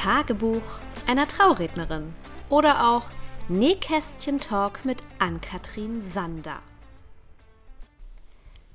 [0.00, 0.62] Tagebuch
[1.08, 2.14] einer Traurednerin
[2.50, 3.06] oder auch
[3.48, 6.62] Nähkästchen-Talk mit Ann-Kathrin Sander.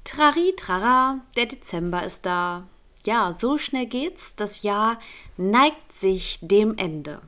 [0.04, 2.68] Trari, trara, der Dezember ist da.
[3.06, 4.36] Ja, so schnell geht's.
[4.36, 5.00] Das Jahr
[5.38, 7.22] neigt sich dem Ende.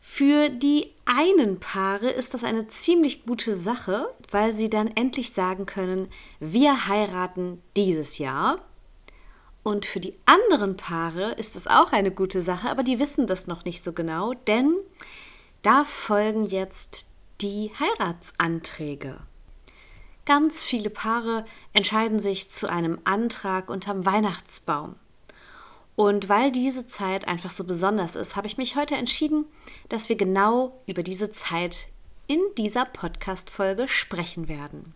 [0.00, 5.66] Für die einen Paare ist das eine ziemlich gute Sache, weil sie dann endlich sagen
[5.66, 6.08] können,
[6.40, 8.60] wir heiraten dieses Jahr.
[9.62, 13.46] Und für die anderen Paare ist es auch eine gute Sache, aber die wissen das
[13.46, 14.76] noch nicht so genau, denn
[15.62, 17.06] da folgen jetzt
[17.40, 19.18] die Heiratsanträge.
[20.24, 24.96] Ganz viele Paare entscheiden sich zu einem Antrag unterm Weihnachtsbaum.
[25.94, 29.44] Und weil diese Zeit einfach so besonders ist, habe ich mich heute entschieden,
[29.88, 31.88] dass wir genau über diese Zeit
[32.26, 34.94] in dieser Podcast-Folge sprechen werden.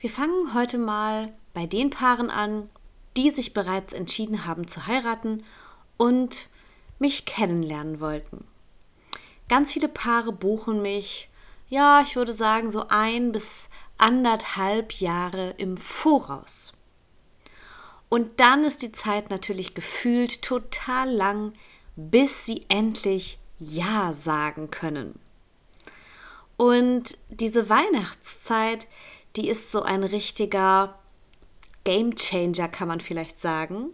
[0.00, 2.68] Wir fangen heute mal bei den Paaren an,
[3.16, 5.44] die sich bereits entschieden haben zu heiraten
[5.96, 6.48] und
[6.98, 8.46] mich kennenlernen wollten.
[9.48, 11.28] Ganz viele Paare buchen mich,
[11.68, 16.72] ja, ich würde sagen, so ein bis anderthalb Jahre im Voraus.
[18.08, 21.52] Und dann ist die Zeit natürlich gefühlt total lang,
[21.96, 25.18] bis sie endlich Ja sagen können.
[26.56, 28.86] Und diese Weihnachtszeit,
[29.36, 30.98] die ist so ein richtiger
[31.84, 33.90] Game Changer, kann man vielleicht sagen.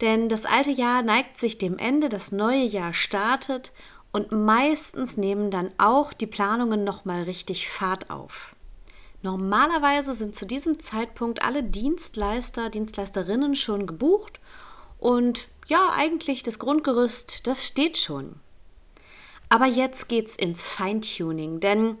[0.00, 3.72] Denn das alte Jahr neigt sich dem Ende, das neue Jahr startet
[4.12, 8.54] und meistens nehmen dann auch die Planungen nochmal richtig Fahrt auf.
[9.22, 14.40] Normalerweise sind zu diesem Zeitpunkt alle Dienstleister, Dienstleisterinnen schon gebucht
[14.98, 18.34] und ja, eigentlich das Grundgerüst, das steht schon.
[19.48, 21.98] Aber jetzt geht's ins Feintuning, denn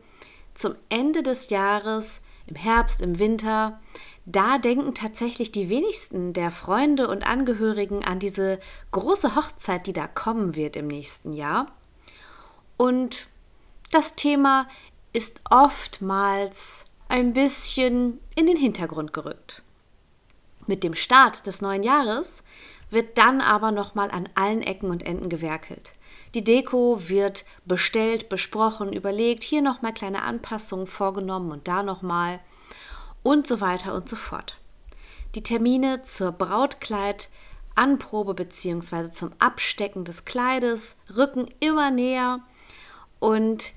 [0.54, 3.80] zum Ende des Jahres, im Herbst, im Winter,
[4.24, 8.60] da denken tatsächlich die wenigsten der Freunde und Angehörigen an diese
[8.92, 11.66] große Hochzeit, die da kommen wird im nächsten Jahr.
[12.76, 13.26] Und
[13.90, 14.68] das Thema
[15.12, 19.62] ist oftmals ein bisschen in den Hintergrund gerückt.
[20.66, 22.42] Mit dem Start des neuen Jahres
[22.90, 25.94] wird dann aber nochmal an allen Ecken und Enden gewerkelt.
[26.34, 32.40] Die Deko wird bestellt, besprochen, überlegt, hier nochmal kleine Anpassungen vorgenommen und da nochmal
[33.22, 34.58] und so weiter und so fort.
[35.34, 37.30] Die Termine zur Brautkleid
[37.74, 39.10] Anprobe bzw.
[39.12, 42.40] zum Abstecken des Kleides rücken immer näher
[43.18, 43.72] und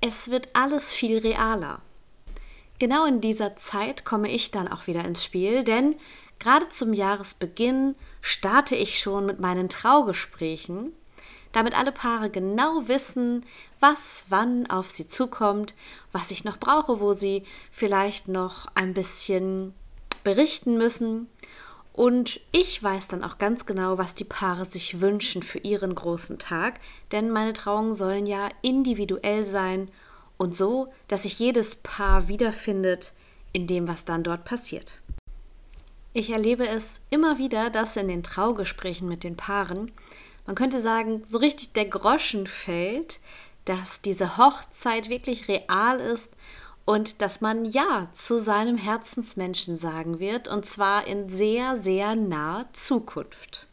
[0.00, 1.80] es wird alles viel realer.
[2.78, 5.96] Genau in dieser Zeit komme ich dann auch wieder ins Spiel, denn
[6.38, 10.92] gerade zum Jahresbeginn starte ich schon mit meinen Traugesprächen,
[11.52, 13.46] damit alle Paare genau wissen,
[13.80, 15.74] was wann auf sie zukommt,
[16.12, 19.74] was ich noch brauche, wo sie vielleicht noch ein bisschen
[20.24, 21.28] berichten müssen.
[21.92, 26.38] Und ich weiß dann auch ganz genau, was die Paare sich wünschen für ihren großen
[26.38, 26.78] Tag,
[27.10, 29.88] denn meine Trauungen sollen ja individuell sein
[30.36, 33.14] und so, dass sich jedes Paar wiederfindet
[33.52, 34.98] in dem, was dann dort passiert.
[36.12, 39.92] Ich erlebe es immer wieder, dass in den Traugesprächen mit den Paaren,
[40.46, 43.20] man könnte sagen, so richtig der Groschen fällt,
[43.66, 46.30] dass diese Hochzeit wirklich real ist
[46.86, 52.66] und dass man Ja zu seinem Herzensmenschen sagen wird, und zwar in sehr, sehr naher
[52.72, 53.66] Zukunft.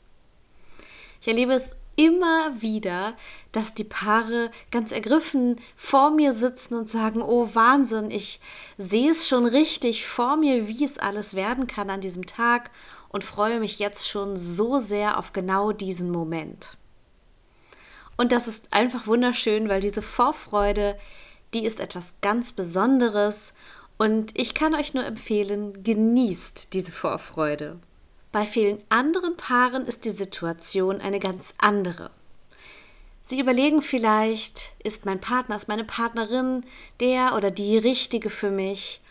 [1.22, 3.16] Ich erlebe es immer wieder,
[3.52, 8.40] dass die Paare ganz ergriffen vor mir sitzen und sagen, oh Wahnsinn, ich
[8.78, 12.72] sehe es schon richtig vor mir, wie es alles werden kann an diesem Tag
[13.10, 16.78] und freue mich jetzt schon so sehr auf genau diesen Moment.
[18.24, 20.98] Und das ist einfach wunderschön, weil diese Vorfreude,
[21.54, 23.54] die ist etwas ganz Besonderes.
[23.98, 27.80] Und ich kann euch nur empfehlen, genießt diese Vorfreude.
[28.32, 32.12] Bei vielen anderen Paaren ist die Situation eine ganz andere.
[33.24, 36.64] Sie überlegen vielleicht, ist mein Partner, ist meine Partnerin
[37.02, 39.02] der oder die richtige für mich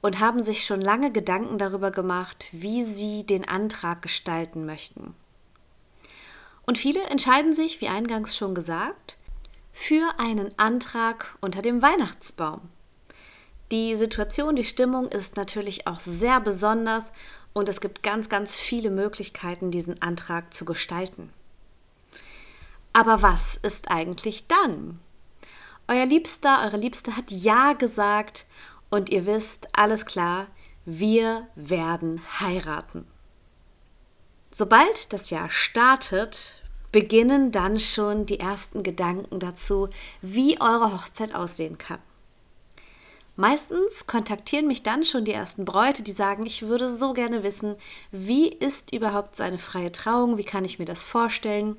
[0.00, 5.14] und haben sich schon lange Gedanken darüber gemacht, wie sie den Antrag gestalten möchten.
[6.72, 9.18] Und viele entscheiden sich, wie eingangs schon gesagt,
[9.74, 12.62] für einen Antrag unter dem Weihnachtsbaum.
[13.70, 17.12] Die Situation, die Stimmung ist natürlich auch sehr besonders
[17.52, 21.30] und es gibt ganz, ganz viele Möglichkeiten, diesen Antrag zu gestalten.
[22.94, 24.98] Aber was ist eigentlich dann?
[25.88, 28.46] Euer Liebster, eure Liebste hat Ja gesagt
[28.88, 30.46] und ihr wisst, alles klar,
[30.86, 33.06] wir werden heiraten.
[34.54, 36.61] Sobald das Jahr startet,
[36.92, 39.88] beginnen dann schon die ersten Gedanken dazu,
[40.20, 41.98] wie eure Hochzeit aussehen kann.
[43.34, 47.76] Meistens kontaktieren mich dann schon die ersten Bräute, die sagen, ich würde so gerne wissen,
[48.10, 51.76] wie ist überhaupt seine freie Trauung, wie kann ich mir das vorstellen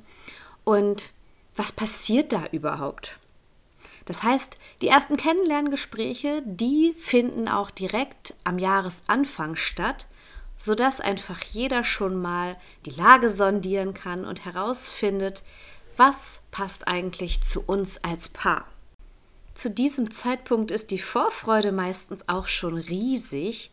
[0.63, 1.11] und
[1.55, 3.19] was passiert da überhaupt?
[4.05, 10.07] Das heißt, die ersten Kennenlerngespräche, die finden auch direkt am Jahresanfang statt,
[10.63, 12.55] sodass einfach jeder schon mal
[12.85, 15.43] die Lage sondieren kann und herausfindet,
[15.97, 18.65] was passt eigentlich zu uns als Paar.
[19.55, 23.71] Zu diesem Zeitpunkt ist die Vorfreude meistens auch schon riesig,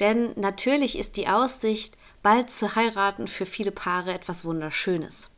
[0.00, 5.28] denn natürlich ist die Aussicht, bald zu heiraten, für viele Paare etwas Wunderschönes.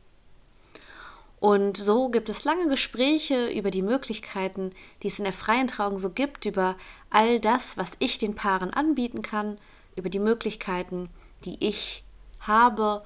[1.41, 4.71] Und so gibt es lange Gespräche über die Möglichkeiten,
[5.01, 6.77] die es in der freien Trauung so gibt, über
[7.09, 9.57] all das, was ich den Paaren anbieten kann,
[9.95, 11.09] über die Möglichkeiten,
[11.45, 12.03] die ich
[12.41, 13.03] habe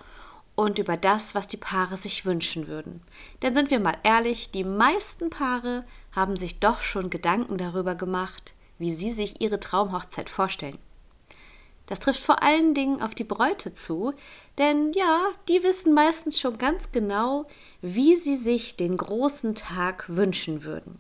[0.56, 3.01] und über das, was die Paare sich wünschen würden.
[3.42, 8.54] Denn sind wir mal ehrlich, die meisten Paare haben sich doch schon Gedanken darüber gemacht,
[8.80, 10.80] wie sie sich ihre Traumhochzeit vorstellen.
[11.86, 14.13] Das trifft vor allen Dingen auf die Bräute zu,
[14.57, 17.45] denn ja, die wissen meistens schon ganz genau,
[17.81, 21.00] wie sie sich den großen Tag wünschen würden.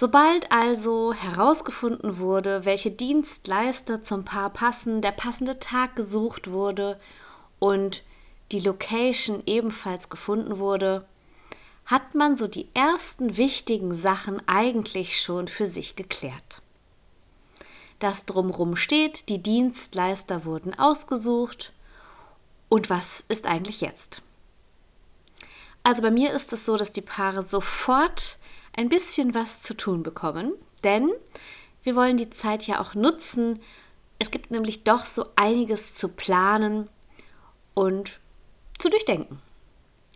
[0.00, 6.98] Sobald also herausgefunden wurde, welche Dienstleister zum Paar passen, der passende Tag gesucht wurde
[7.58, 8.02] und
[8.50, 11.04] die Location ebenfalls gefunden wurde,
[11.84, 16.62] hat man so die ersten wichtigen Sachen eigentlich schon für sich geklärt
[18.00, 21.72] das drumrum steht, die Dienstleister wurden ausgesucht.
[22.68, 24.22] Und was ist eigentlich jetzt?
[25.82, 28.38] Also bei mir ist es so, dass die Paare sofort
[28.72, 30.52] ein bisschen was zu tun bekommen,
[30.84, 31.10] denn
[31.82, 33.60] wir wollen die Zeit ja auch nutzen.
[34.18, 36.88] Es gibt nämlich doch so einiges zu planen
[37.74, 38.20] und
[38.78, 39.38] zu durchdenken.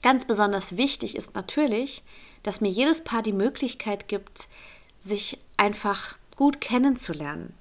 [0.03, 2.03] Ganz besonders wichtig ist natürlich,
[2.43, 4.49] dass mir jedes Paar die Möglichkeit gibt,
[4.99, 7.55] sich einfach gut kennenzulernen.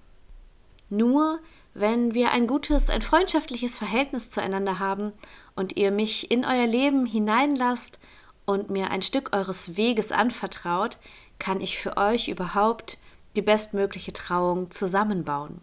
[0.90, 1.40] Nur
[1.74, 5.14] wenn wir ein gutes, ein freundschaftliches Verhältnis zueinander haben
[5.56, 8.00] und ihr mich in euer Leben hineinlasst
[8.46, 10.98] und mir ein Stück eures Weges anvertraut,
[11.40, 12.98] kann ich für euch überhaupt
[13.36, 15.62] die bestmögliche Trauung zusammenbauen.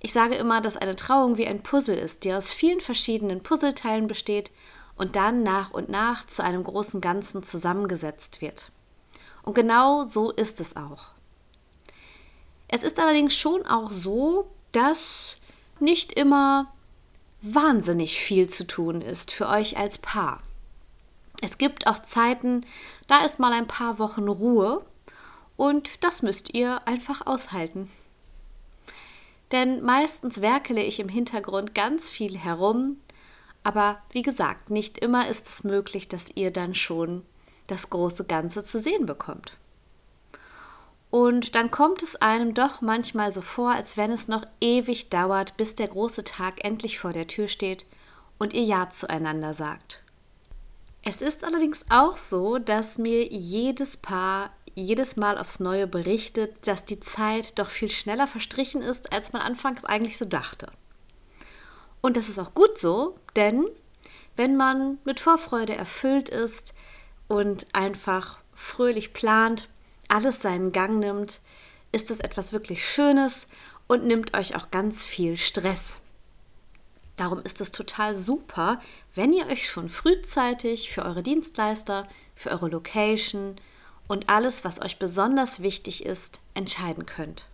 [0.00, 4.06] Ich sage immer, dass eine Trauung wie ein Puzzle ist, die aus vielen verschiedenen Puzzleteilen
[4.06, 4.50] besteht
[4.96, 8.70] und dann nach und nach zu einem großen Ganzen zusammengesetzt wird.
[9.42, 11.14] Und genau so ist es auch.
[12.68, 15.36] Es ist allerdings schon auch so, dass
[15.80, 16.72] nicht immer
[17.42, 20.42] wahnsinnig viel zu tun ist für euch als Paar.
[21.40, 22.60] Es gibt auch Zeiten,
[23.06, 24.84] da ist mal ein paar Wochen Ruhe
[25.56, 27.90] und das müsst ihr einfach aushalten.
[29.52, 32.98] Denn meistens werkele ich im Hintergrund ganz viel herum,
[33.62, 37.24] aber wie gesagt, nicht immer ist es möglich, dass ihr dann schon
[37.66, 39.56] das große Ganze zu sehen bekommt.
[41.10, 45.56] Und dann kommt es einem doch manchmal so vor, als wenn es noch ewig dauert,
[45.56, 47.86] bis der große Tag endlich vor der Tür steht
[48.38, 50.02] und ihr Ja zueinander sagt.
[51.02, 56.84] Es ist allerdings auch so, dass mir jedes Paar jedes Mal aufs Neue berichtet, dass
[56.84, 60.68] die Zeit doch viel schneller verstrichen ist, als man anfangs eigentlich so dachte.
[62.00, 63.66] Und das ist auch gut so, denn
[64.36, 66.74] wenn man mit Vorfreude erfüllt ist
[67.28, 69.68] und einfach fröhlich plant,
[70.08, 71.40] alles seinen Gang nimmt,
[71.92, 73.46] ist es etwas wirklich Schönes
[73.86, 76.00] und nimmt euch auch ganz viel Stress.
[77.20, 78.80] Darum ist es total super,
[79.14, 83.56] wenn ihr euch schon frühzeitig für eure Dienstleister, für eure Location
[84.08, 87.44] und alles, was euch besonders wichtig ist, entscheiden könnt.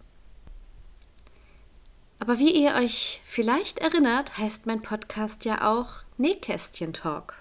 [2.20, 7.34] Aber wie ihr euch vielleicht erinnert, heißt mein Podcast ja auch Nähkästchen Talk.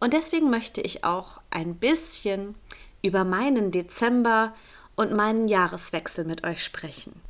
[0.00, 2.54] Und deswegen möchte ich auch ein bisschen
[3.02, 4.54] über meinen Dezember
[4.96, 7.20] und meinen Jahreswechsel mit euch sprechen.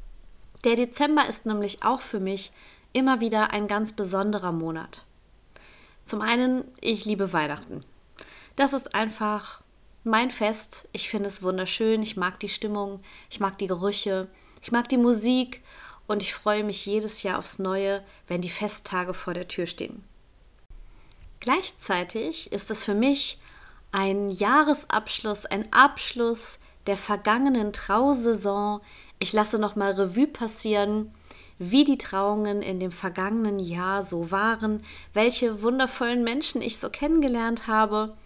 [0.62, 2.52] Der Dezember ist nämlich auch für mich
[2.94, 5.04] immer wieder ein ganz besonderer Monat.
[6.06, 7.84] Zum einen, ich liebe Weihnachten.
[8.56, 9.62] Das ist einfach
[10.04, 10.88] mein Fest.
[10.92, 12.02] Ich finde es wunderschön.
[12.02, 14.28] Ich mag die Stimmung, ich mag die Gerüche,
[14.62, 15.62] ich mag die Musik
[16.06, 20.04] und ich freue mich jedes Jahr aufs Neue, wenn die Festtage vor der Tür stehen.
[21.40, 23.38] Gleichzeitig ist es für mich
[23.92, 28.80] ein Jahresabschluss, ein Abschluss der vergangenen Trausaison.
[29.18, 31.12] Ich lasse nochmal Revue passieren,
[31.58, 34.82] wie die Trauungen in dem vergangenen Jahr so waren,
[35.12, 38.16] welche wundervollen Menschen ich so kennengelernt habe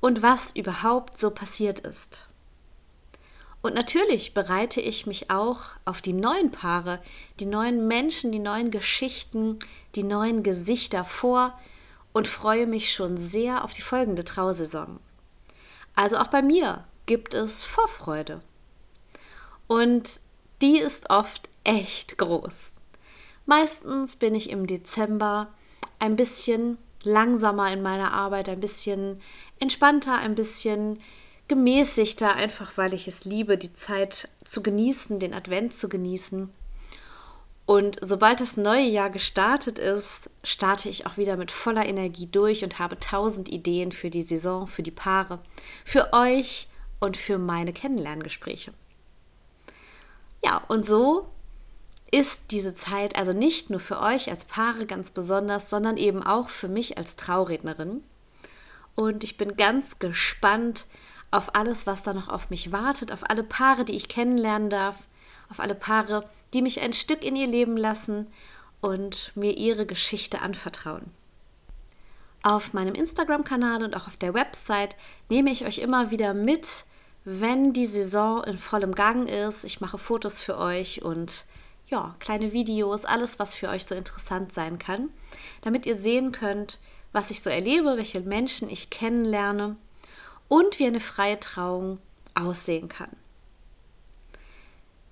[0.00, 2.28] und was überhaupt so passiert ist.
[3.60, 7.00] Und natürlich bereite ich mich auch auf die neuen Paare,
[7.40, 9.58] die neuen Menschen, die neuen Geschichten,
[9.96, 11.58] die neuen Gesichter vor
[12.12, 15.00] und freue mich schon sehr auf die folgende Trausaison.
[15.96, 18.40] Also auch bei mir gibt es Vorfreude.
[19.66, 20.08] Und
[20.62, 22.72] die ist oft echt groß.
[23.46, 25.48] Meistens bin ich im Dezember
[25.98, 29.20] ein bisschen langsamer in meiner Arbeit, ein bisschen
[29.58, 31.00] entspannter, ein bisschen
[31.48, 36.50] gemäßigter, einfach weil ich es liebe, die Zeit zu genießen, den Advent zu genießen.
[37.64, 42.64] Und sobald das neue Jahr gestartet ist, starte ich auch wieder mit voller Energie durch
[42.64, 45.38] und habe tausend Ideen für die Saison, für die Paare,
[45.84, 48.72] für euch und für meine Kennenlerngespräche.
[50.42, 51.28] Ja, und so
[52.10, 56.48] ist diese Zeit also nicht nur für euch als Paare ganz besonders, sondern eben auch
[56.48, 58.02] für mich als Traurednerin.
[58.94, 60.86] Und ich bin ganz gespannt
[61.30, 64.96] auf alles, was da noch auf mich wartet, auf alle Paare, die ich kennenlernen darf,
[65.50, 68.26] auf alle Paare, die mich ein Stück in ihr Leben lassen
[68.80, 71.10] und mir ihre Geschichte anvertrauen.
[72.42, 74.96] Auf meinem Instagram-Kanal und auch auf der Website
[75.28, 76.86] nehme ich euch immer wieder mit,
[77.24, 79.64] wenn die Saison in vollem Gang ist.
[79.64, 81.44] Ich mache Fotos für euch und
[81.88, 85.10] ja, kleine Videos, alles, was für euch so interessant sein kann,
[85.62, 86.78] damit ihr sehen könnt,
[87.12, 89.76] was ich so erlebe, welche Menschen ich kennenlerne
[90.48, 91.98] und wie eine freie Trauung
[92.34, 93.10] aussehen kann.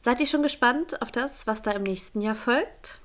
[0.03, 3.01] Seid ihr schon gespannt auf das, was da im nächsten Jahr folgt?